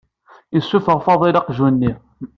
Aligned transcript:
Yessufeɣ 0.55 0.97
Faḍil 1.05 1.35
aqjun-nni. 1.39 1.91